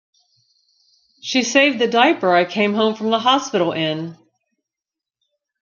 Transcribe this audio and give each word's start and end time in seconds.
She 1.21 1.43
saved 1.43 1.77
the 1.77 1.87
diaper 1.87 2.33
I 2.33 2.45
came 2.45 2.73
home 2.73 2.95
from 2.95 3.11
the 3.11 3.19
hospital 3.19 3.71
in! 3.71 4.17